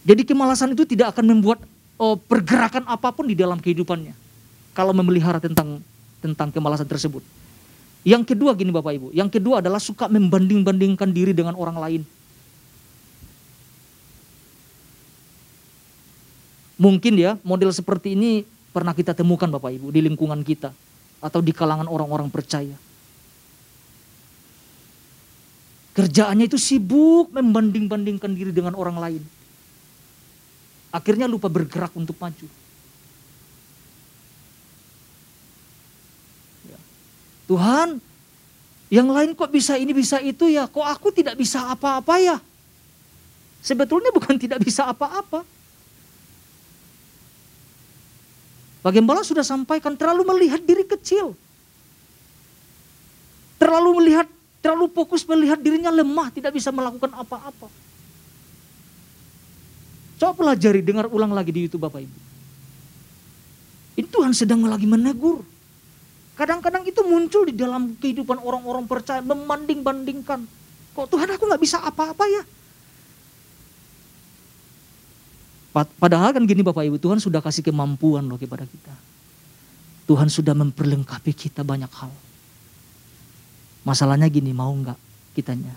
Jadi 0.08 0.22
kemalasan 0.24 0.72
itu 0.72 0.88
tidak 0.88 1.12
akan 1.16 1.36
membuat 1.36 1.60
oh, 2.00 2.16
pergerakan 2.16 2.88
apa 2.88 3.12
pun 3.12 3.28
di 3.28 3.36
dalam 3.36 3.60
kehidupannya. 3.60 4.16
Kalau 4.72 4.96
memelihara 4.96 5.44
tentang 5.44 5.84
tentang 6.24 6.50
kemalasan 6.50 6.88
tersebut. 6.88 7.22
Yang 8.08 8.34
kedua 8.34 8.56
gini 8.56 8.72
Bapak 8.72 8.94
Ibu, 8.96 9.08
yang 9.12 9.28
kedua 9.28 9.60
adalah 9.60 9.84
suka 9.84 10.08
membanding-bandingkan 10.08 11.12
diri 11.12 11.36
dengan 11.36 11.60
orang 11.60 11.76
lain. 11.76 12.02
Mungkin 16.78 17.14
ya 17.18 17.36
model 17.42 17.74
seperti 17.74 18.14
ini 18.14 18.46
pernah 18.70 18.94
kita 18.94 19.18
temukan 19.18 19.50
Bapak 19.50 19.76
Ibu 19.76 19.90
di 19.92 20.06
lingkungan 20.06 20.40
kita 20.46 20.72
atau 21.20 21.42
di 21.42 21.52
kalangan 21.52 21.90
orang-orang 21.90 22.30
percaya. 22.30 22.78
Kerjaannya 25.98 26.46
itu 26.46 26.62
sibuk 26.62 27.34
membanding-bandingkan 27.34 28.30
diri 28.38 28.54
dengan 28.54 28.78
orang 28.78 29.02
lain. 29.02 29.24
Akhirnya 30.94 31.26
lupa 31.26 31.50
bergerak 31.50 31.90
untuk 31.98 32.14
maju. 32.22 32.46
Ya. 36.70 36.78
Tuhan, 37.50 37.98
yang 38.94 39.10
lain 39.10 39.34
kok 39.34 39.50
bisa 39.50 39.74
ini 39.82 39.90
bisa 39.90 40.22
itu 40.22 40.46
ya, 40.46 40.70
kok 40.70 40.86
aku 40.86 41.10
tidak 41.10 41.34
bisa 41.34 41.66
apa-apa 41.66 42.22
ya? 42.22 42.38
Sebetulnya 43.66 44.14
bukan 44.14 44.38
tidak 44.46 44.62
bisa 44.62 44.86
apa-apa. 44.86 45.42
Bagaimana 48.86 49.26
sudah 49.26 49.42
sampaikan 49.42 49.98
terlalu 49.98 50.30
melihat 50.30 50.62
diri 50.62 50.86
kecil. 50.86 51.34
Terlalu 53.58 53.90
melihat 53.98 54.30
Terlalu 54.68 54.92
fokus 54.92 55.24
melihat 55.24 55.56
dirinya 55.64 55.88
lemah, 55.88 56.28
tidak 56.28 56.52
bisa 56.52 56.76
melakukan 56.76 57.08
apa-apa. 57.16 57.72
Coba 60.20 60.34
pelajari, 60.36 60.84
dengar 60.84 61.08
ulang 61.08 61.32
lagi 61.32 61.56
di 61.56 61.64
YouTube 61.64 61.88
Bapak 61.88 62.04
Ibu. 62.04 62.18
Ini 63.96 64.08
Tuhan 64.12 64.36
sedang 64.36 64.68
lagi 64.68 64.84
menegur. 64.84 65.40
Kadang-kadang 66.36 66.84
itu 66.84 67.00
muncul 67.00 67.48
di 67.48 67.56
dalam 67.56 67.96
kehidupan 67.96 68.44
orang-orang 68.44 68.84
percaya, 68.84 69.24
membanding-bandingkan. 69.24 70.44
Kok 71.00 71.08
Tuhan 71.16 71.32
aku 71.32 71.48
nggak 71.48 71.64
bisa 71.64 71.80
apa-apa 71.80 72.28
ya? 72.28 72.44
Padahal 75.96 76.36
kan 76.36 76.44
gini 76.44 76.60
Bapak 76.60 76.84
Ibu, 76.84 77.00
Tuhan 77.00 77.24
sudah 77.24 77.40
kasih 77.40 77.64
kemampuan 77.64 78.28
loh 78.28 78.36
kepada 78.36 78.68
kita. 78.68 78.92
Tuhan 80.12 80.28
sudah 80.28 80.52
memperlengkapi 80.52 81.32
kita 81.32 81.64
banyak 81.64 81.94
hal. 82.04 82.12
Masalahnya 83.88 84.28
gini, 84.28 84.52
mau 84.52 84.68
nggak 84.76 85.00
kitanya? 85.32 85.72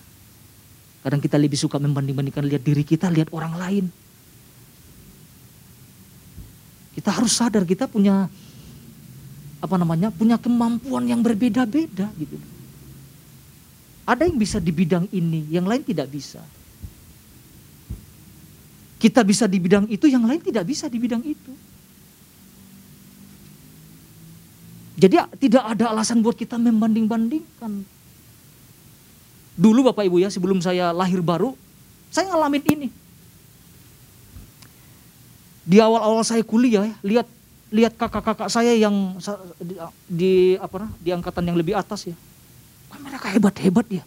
Kadang 1.07 1.23
kita 1.23 1.39
lebih 1.39 1.55
suka 1.55 1.79
membanding-bandingkan 1.79 2.43
lihat 2.43 2.67
diri 2.67 2.83
kita, 2.83 3.07
lihat 3.07 3.31
orang 3.31 3.55
lain. 3.55 3.87
Kita 6.91 7.15
harus 7.15 7.39
sadar 7.39 7.63
kita 7.63 7.87
punya 7.87 8.27
apa 9.63 9.75
namanya? 9.79 10.11
punya 10.11 10.43
kemampuan 10.43 11.07
yang 11.07 11.23
berbeda-beda 11.23 12.11
gitu. 12.19 12.35
Ada 14.11 14.27
yang 14.27 14.43
bisa 14.43 14.59
di 14.59 14.75
bidang 14.75 15.07
ini, 15.15 15.47
yang 15.47 15.71
lain 15.71 15.87
tidak 15.87 16.11
bisa. 16.11 16.43
Kita 18.99 19.23
bisa 19.23 19.47
di 19.47 19.63
bidang 19.63 19.87
itu, 19.87 20.11
yang 20.11 20.27
lain 20.27 20.43
tidak 20.43 20.67
bisa 20.67 20.91
di 20.91 20.99
bidang 20.99 21.23
itu. 21.23 21.53
Jadi 25.01 25.17
tidak 25.47 25.65
ada 25.65 25.95
alasan 25.95 26.21
buat 26.21 26.35
kita 26.35 26.59
membanding-bandingkan. 26.59 28.00
Dulu 29.61 29.93
Bapak 29.93 30.09
Ibu 30.09 30.25
ya 30.25 30.33
sebelum 30.33 30.65
saya 30.65 30.89
lahir 30.97 31.21
baru, 31.21 31.53
saya 32.09 32.33
ngalamin 32.33 32.65
ini. 32.65 32.89
Di 35.69 35.77
awal-awal 35.77 36.25
saya 36.25 36.41
kuliah 36.41 36.89
ya, 36.89 36.97
lihat 37.05 37.29
lihat 37.69 37.93
kakak-kakak 37.95 38.49
saya 38.49 38.73
yang 38.73 39.21
di, 39.61 39.77
di 40.09 40.33
apa 40.57 40.89
di 40.97 41.13
angkatan 41.13 41.45
yang 41.45 41.61
lebih 41.61 41.77
atas 41.77 42.09
ya. 42.09 42.17
Mereka 42.97 43.37
hebat-hebat 43.37 43.87
ya. 43.93 44.05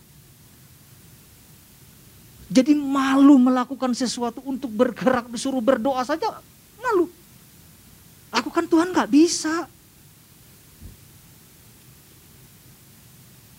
Jadi 2.50 2.74
malu 2.74 3.38
melakukan 3.38 3.94
sesuatu 3.94 4.42
untuk 4.46 4.74
bergerak 4.74 5.30
disuruh 5.30 5.62
berdoa 5.62 6.02
saja 6.02 6.34
malu. 6.82 7.10
Aku 8.34 8.50
kan 8.50 8.66
Tuhan 8.66 8.90
nggak 8.90 9.10
bisa. 9.14 9.70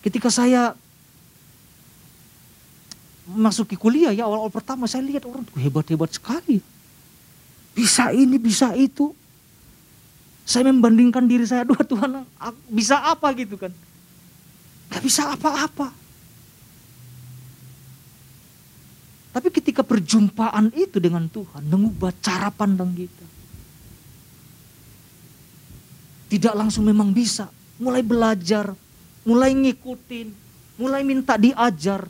Ketika 0.03 0.27
saya 0.27 0.75
masuki 3.35 3.75
kuliah 3.75 4.15
ya 4.15 4.25
awal-awal 4.25 4.49
pertama 4.49 4.87
saya 4.87 5.03
lihat 5.05 5.27
orang 5.27 5.43
tuh 5.45 5.59
hebat-hebat 5.59 6.15
sekali. 6.15 6.63
Bisa 7.75 8.15
ini, 8.15 8.39
bisa 8.39 8.71
itu. 8.73 9.11
Saya 10.47 10.71
membandingkan 10.71 11.27
diri 11.27 11.43
saya, 11.43 11.67
dua 11.69 11.83
Tuhan 11.83 12.23
bisa 12.71 13.03
apa 13.03 13.27
gitu 13.35 13.59
kan. 13.59 13.73
Gak 14.89 15.03
bisa 15.03 15.35
apa-apa. 15.35 15.91
Tapi 19.35 19.51
ketika 19.51 19.83
perjumpaan 19.83 20.71
itu 20.71 20.95
dengan 20.95 21.27
Tuhan, 21.27 21.67
mengubah 21.67 22.15
cara 22.23 22.47
pandang 22.47 22.95
kita. 22.95 23.27
Tidak 26.31 26.55
langsung 26.55 26.87
memang 26.87 27.11
bisa, 27.11 27.51
mulai 27.75 27.99
belajar, 27.99 28.71
mulai 29.27 29.51
ngikutin, 29.51 30.31
mulai 30.79 31.03
minta 31.03 31.35
diajar, 31.35 32.07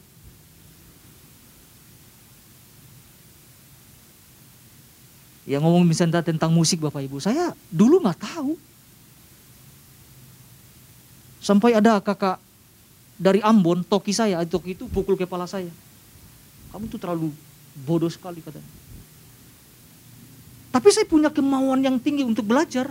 Ya 5.46 5.62
ngomong 5.62 5.86
misalnya 5.86 6.26
tentang 6.26 6.50
musik 6.50 6.82
Bapak 6.82 7.06
Ibu, 7.06 7.22
saya 7.22 7.54
dulu 7.70 8.02
nggak 8.02 8.18
tahu. 8.18 8.58
Sampai 11.38 11.78
ada 11.78 12.02
kakak 12.02 12.42
dari 13.22 13.38
Ambon, 13.46 13.86
toki 13.86 14.10
saya, 14.10 14.42
toki 14.50 14.74
itu 14.74 14.90
pukul 14.90 15.14
kepala 15.14 15.46
saya. 15.46 15.70
Kamu 16.74 16.90
tuh 16.90 16.98
terlalu 16.98 17.30
bodoh 17.86 18.10
sekali 18.10 18.42
katanya. 18.42 18.66
Tapi 20.74 20.90
saya 20.90 21.06
punya 21.06 21.30
kemauan 21.30 21.86
yang 21.86 22.02
tinggi 22.02 22.26
untuk 22.26 22.50
belajar. 22.50 22.90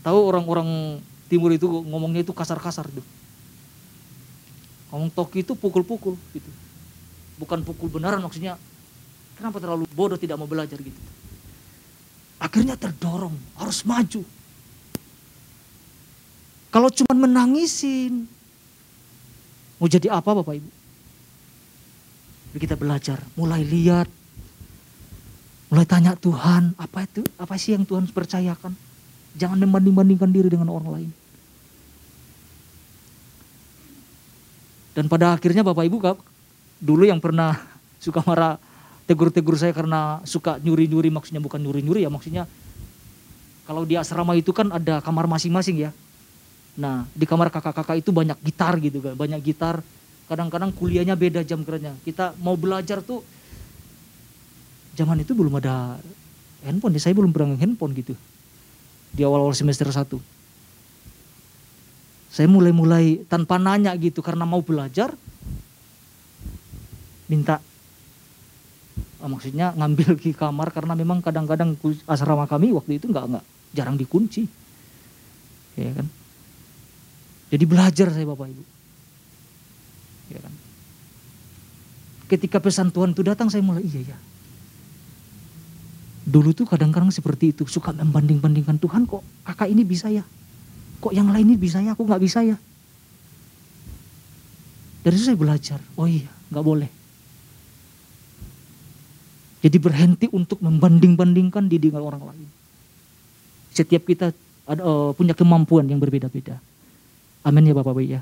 Tahu 0.00 0.18
orang-orang 0.32 0.98
timur 1.28 1.52
itu 1.52 1.68
ngomongnya 1.68 2.24
itu 2.24 2.32
kasar-kasar 2.32 2.88
tuh. 2.88 3.04
Ngomong 4.88 5.12
toki 5.12 5.44
itu 5.44 5.52
pukul-pukul 5.52 6.16
gitu. 6.32 6.50
Bukan 7.36 7.60
pukul 7.62 7.92
beneran 7.92 8.24
maksudnya 8.24 8.56
Kenapa 9.38 9.62
terlalu 9.62 9.86
bodoh 9.94 10.18
tidak 10.18 10.34
mau 10.34 10.50
belajar 10.50 10.74
gitu? 10.82 10.98
Akhirnya 12.42 12.74
terdorong, 12.74 13.38
harus 13.54 13.86
maju. 13.86 14.26
Kalau 16.74 16.90
cuma 16.90 17.14
menangisin, 17.14 18.26
mau 19.78 19.86
jadi 19.86 20.10
apa 20.10 20.34
Bapak 20.34 20.58
Ibu? 20.58 20.70
Jadi 22.50 22.58
kita 22.58 22.74
belajar, 22.74 23.22
mulai 23.38 23.62
lihat, 23.62 24.10
mulai 25.70 25.86
tanya 25.86 26.18
Tuhan, 26.18 26.74
apa 26.74 27.06
itu? 27.06 27.22
Apa 27.38 27.54
sih 27.54 27.78
yang 27.78 27.86
Tuhan 27.86 28.10
percayakan? 28.10 28.74
Jangan 29.38 29.58
membanding-bandingkan 29.62 30.34
diri 30.34 30.50
dengan 30.50 30.74
orang 30.74 30.90
lain. 30.98 31.10
Dan 34.98 35.06
pada 35.06 35.38
akhirnya 35.38 35.62
Bapak 35.62 35.86
Ibu 35.86 36.02
dulu 36.82 37.06
yang 37.06 37.22
pernah 37.22 37.54
suka 38.04 38.18
marah 38.26 38.58
tegur-tegur 39.08 39.56
saya 39.56 39.72
karena 39.72 40.20
suka 40.28 40.60
nyuri-nyuri 40.60 41.08
maksudnya 41.08 41.40
bukan 41.40 41.64
nyuri-nyuri 41.64 42.04
ya 42.04 42.12
maksudnya 42.12 42.44
kalau 43.64 43.88
di 43.88 43.96
asrama 43.96 44.32
itu 44.36 44.52
kan 44.52 44.68
ada 44.72 45.04
kamar 45.04 45.28
masing-masing 45.28 45.88
ya. 45.88 45.90
Nah 46.80 47.04
di 47.12 47.28
kamar 47.28 47.52
kakak-kakak 47.52 48.00
itu 48.00 48.12
banyak 48.12 48.40
gitar 48.40 48.76
gitu 48.80 49.04
kan, 49.04 49.12
banyak 49.12 49.44
gitar. 49.44 49.84
Kadang-kadang 50.24 50.72
kuliahnya 50.72 51.12
beda 51.16 51.44
jam 51.44 51.60
kerjanya. 51.64 51.92
Kita 52.00 52.32
mau 52.40 52.56
belajar 52.56 53.04
tuh 53.04 53.20
zaman 54.96 55.20
itu 55.20 55.36
belum 55.36 55.60
ada 55.60 56.00
handphone, 56.64 56.96
ya. 56.96 57.00
saya 57.04 57.12
belum 57.12 57.28
pernah 57.28 57.60
handphone 57.60 57.92
gitu 57.92 58.16
di 59.12 59.20
awal-awal 59.20 59.52
semester 59.52 59.88
1. 59.88 60.16
Saya 62.32 62.48
mulai-mulai 62.48 63.24
tanpa 63.28 63.60
nanya 63.60 63.92
gitu 64.00 64.24
karena 64.24 64.48
mau 64.48 64.64
belajar. 64.64 65.12
Minta 67.28 67.60
maksudnya 69.26 69.74
ngambil 69.74 70.14
di 70.14 70.30
kamar 70.30 70.70
karena 70.70 70.94
memang 70.94 71.18
kadang-kadang 71.18 71.74
asrama 72.06 72.46
kami 72.46 72.70
waktu 72.70 73.02
itu 73.02 73.10
nggak 73.10 73.24
nggak 73.34 73.44
jarang 73.74 73.98
dikunci. 73.98 74.46
Ya 75.74 75.90
kan? 75.94 76.06
Jadi 77.48 77.64
belajar 77.66 78.14
saya 78.14 78.26
Bapak 78.28 78.46
Ibu. 78.46 78.64
Ya 80.30 80.38
kan? 80.38 80.54
Ketika 82.28 82.60
pesan 82.60 82.92
Tuhan 82.92 83.16
itu 83.16 83.24
datang 83.24 83.48
saya 83.48 83.64
mulai 83.64 83.82
iya 83.82 84.14
ya. 84.14 84.18
Dulu 86.28 86.52
tuh 86.52 86.68
kadang-kadang 86.68 87.08
seperti 87.08 87.56
itu 87.56 87.64
suka 87.64 87.96
membanding-bandingkan 87.96 88.76
Tuhan 88.76 89.08
kok 89.08 89.24
kakak 89.48 89.72
ini 89.72 89.82
bisa 89.82 90.12
ya. 90.12 90.22
Kok 91.00 91.16
yang 91.16 91.32
lain 91.32 91.48
ini 91.48 91.56
bisa 91.56 91.80
ya 91.80 91.96
aku 91.96 92.04
nggak 92.04 92.22
bisa 92.22 92.44
ya. 92.44 92.60
Dari 95.00 95.14
itu 95.16 95.24
saya 95.24 95.40
belajar. 95.40 95.80
Oh 95.96 96.04
iya 96.04 96.28
nggak 96.52 96.64
boleh. 96.66 96.97
Jadi 99.58 99.76
berhenti 99.82 100.26
untuk 100.30 100.62
membanding-bandingkan 100.62 101.66
diri 101.66 101.90
dengan 101.90 102.06
orang 102.06 102.22
lain. 102.30 102.48
Setiap 103.74 104.06
kita 104.06 104.30
ada, 104.68 104.82
uh, 104.84 105.10
punya 105.14 105.34
kemampuan 105.34 105.86
yang 105.90 105.98
berbeda-beda. 105.98 106.62
Amin 107.42 107.66
ya 107.66 107.74
Bapak 107.74 107.94
Ibu 107.96 108.02
ya. 108.04 108.20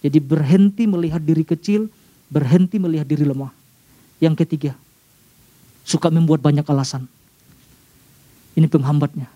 Jadi 0.00 0.18
berhenti 0.22 0.88
melihat 0.88 1.20
diri 1.20 1.44
kecil, 1.44 1.92
berhenti 2.32 2.80
melihat 2.80 3.04
diri 3.04 3.28
lemah. 3.28 3.52
Yang 4.20 4.44
ketiga, 4.46 4.72
suka 5.84 6.08
membuat 6.08 6.40
banyak 6.40 6.64
alasan. 6.64 7.04
Ini 8.56 8.68
penghambatnya. 8.68 9.28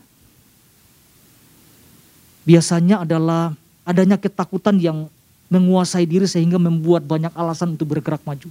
Biasanya 2.45 3.05
adalah 3.05 3.57
adanya 3.85 4.21
ketakutan 4.21 4.77
yang 4.81 5.09
menguasai 5.49 6.05
diri 6.09 6.25
sehingga 6.29 6.57
membuat 6.57 7.05
banyak 7.05 7.33
alasan 7.37 7.77
untuk 7.77 7.97
bergerak 7.97 8.21
maju. 8.25 8.49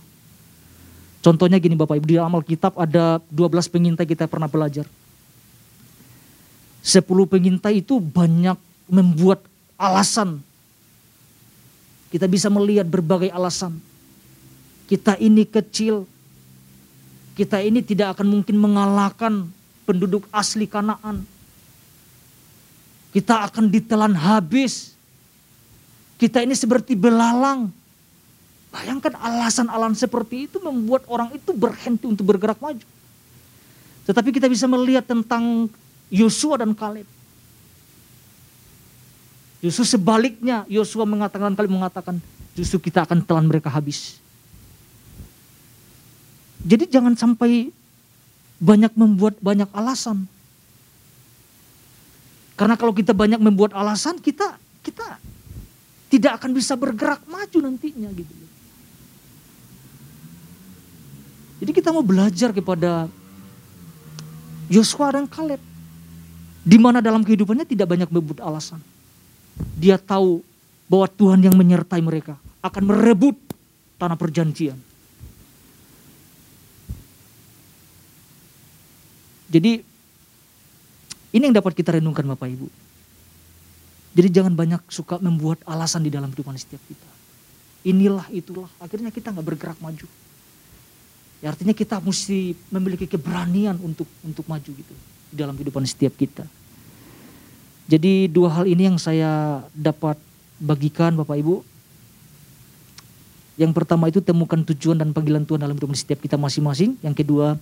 Contohnya 1.24 1.56
gini 1.56 1.80
Bapak 1.80 2.04
Ibu, 2.04 2.06
di 2.06 2.20
amal 2.20 2.44
kitab 2.44 2.76
ada 2.76 3.24
12 3.32 3.72
pengintai 3.72 4.04
kita 4.04 4.28
pernah 4.28 4.52
belajar. 4.52 4.84
10 6.84 7.00
pengintai 7.32 7.80
itu 7.80 7.96
banyak 8.04 8.60
membuat 8.92 9.40
alasan 9.80 10.44
kita 12.14 12.30
bisa 12.30 12.46
melihat 12.46 12.86
berbagai 12.86 13.34
alasan. 13.34 13.74
Kita 14.86 15.18
ini 15.18 15.50
kecil, 15.50 16.06
kita 17.34 17.58
ini 17.66 17.82
tidak 17.82 18.14
akan 18.14 18.38
mungkin 18.38 18.54
mengalahkan 18.62 19.50
penduduk 19.90 20.30
asli 20.30 20.70
Kanaan. 20.70 21.26
Kita 23.10 23.50
akan 23.50 23.66
ditelan 23.66 24.14
habis. 24.14 24.94
Kita 26.22 26.46
ini 26.46 26.54
seperti 26.54 26.94
belalang. 26.94 27.74
Bayangkan 28.74 29.14
alasan-alasan 29.22 29.94
seperti 29.94 30.50
itu 30.50 30.58
membuat 30.58 31.06
orang 31.06 31.30
itu 31.38 31.54
berhenti 31.54 32.10
untuk 32.10 32.26
bergerak 32.26 32.58
maju. 32.58 32.82
Tetapi 34.10 34.30
kita 34.34 34.50
bisa 34.50 34.66
melihat 34.66 35.06
tentang 35.06 35.70
Yosua 36.10 36.58
dan 36.58 36.74
Kaleb. 36.74 37.06
Justru 39.62 39.86
sebaliknya 39.86 40.66
Yosua 40.66 41.06
mengatakan 41.06 41.54
kali 41.54 41.70
mengatakan 41.70 42.18
justru 42.58 42.82
kita 42.82 43.06
akan 43.06 43.22
telan 43.22 43.46
mereka 43.46 43.70
habis. 43.70 44.18
Jadi 46.66 46.90
jangan 46.90 47.14
sampai 47.14 47.70
banyak 48.58 48.92
membuat 48.98 49.38
banyak 49.38 49.70
alasan. 49.70 50.26
Karena 52.58 52.74
kalau 52.74 52.92
kita 52.92 53.14
banyak 53.14 53.38
membuat 53.38 53.78
alasan 53.78 54.18
kita 54.18 54.58
kita 54.82 55.22
tidak 56.10 56.42
akan 56.42 56.58
bisa 56.58 56.74
bergerak 56.74 57.22
maju 57.30 57.58
nantinya 57.70 58.10
gitu. 58.18 58.34
Jadi 61.64 61.72
kita 61.72 61.96
mau 61.96 62.04
belajar 62.04 62.52
kepada 62.52 63.08
Yosua 64.68 65.16
dan 65.16 65.32
Kaleb. 65.32 65.64
Di 66.64 66.76
mana 66.80 67.00
dalam 67.00 67.24
kehidupannya 67.24 67.68
tidak 67.68 67.92
banyak 67.92 68.12
membuat 68.12 68.44
alasan 68.44 68.80
dia 69.78 69.98
tahu 70.00 70.42
bahwa 70.90 71.08
Tuhan 71.10 71.40
yang 71.46 71.56
menyertai 71.58 72.02
mereka 72.02 72.38
akan 72.64 72.84
merebut 72.90 73.38
tanah 73.98 74.18
perjanjian. 74.18 74.78
Jadi 79.54 79.86
ini 81.34 81.44
yang 81.46 81.54
dapat 81.54 81.78
kita 81.78 81.98
renungkan 81.98 82.26
Bapak 82.26 82.50
Ibu. 82.50 82.68
Jadi 84.14 84.30
jangan 84.30 84.54
banyak 84.54 84.82
suka 84.90 85.18
membuat 85.22 85.62
alasan 85.66 86.06
di 86.06 86.14
dalam 86.14 86.30
kehidupan 86.30 86.58
setiap 86.58 86.82
kita. 86.86 87.10
Inilah 87.86 88.30
itulah 88.34 88.70
akhirnya 88.78 89.10
kita 89.10 89.34
nggak 89.34 89.46
bergerak 89.46 89.78
maju. 89.82 90.06
Ya 91.44 91.52
artinya 91.52 91.76
kita 91.76 92.00
mesti 92.00 92.56
memiliki 92.72 93.04
keberanian 93.04 93.76
untuk 93.84 94.08
untuk 94.24 94.48
maju 94.48 94.64
gitu 94.64 94.96
di 95.28 95.36
dalam 95.36 95.60
kehidupan 95.60 95.84
setiap 95.84 96.16
kita. 96.16 96.48
Jadi 97.84 98.32
dua 98.32 98.48
hal 98.48 98.64
ini 98.64 98.88
yang 98.88 98.96
saya 98.96 99.60
dapat 99.76 100.16
bagikan 100.56 101.20
Bapak 101.20 101.36
Ibu. 101.36 101.60
Yang 103.60 103.76
pertama 103.76 104.08
itu 104.08 104.24
temukan 104.24 104.64
tujuan 104.72 104.96
dan 104.96 105.12
panggilan 105.12 105.44
Tuhan 105.44 105.68
dalam 105.68 105.76
hidup 105.76 105.92
setiap 105.92 106.24
kita 106.24 106.40
masing-masing. 106.40 106.96
Yang 107.04 107.28
kedua, 107.28 107.60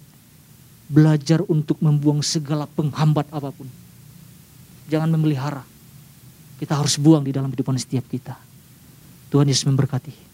belajar 0.86 1.42
untuk 1.50 1.82
membuang 1.82 2.22
segala 2.22 2.70
penghambat 2.70 3.28
apa 3.34 3.50
pun. 3.50 3.66
Jangan 4.94 5.10
memelihara. 5.10 5.66
Kita 6.62 6.78
harus 6.78 7.02
buang 7.02 7.26
di 7.26 7.34
dalam 7.34 7.50
kehidupan 7.50 7.82
setiap 7.82 8.06
kita. 8.06 8.38
Tuhan 9.34 9.50
Yesus 9.50 9.66
memberkati. 9.66 10.31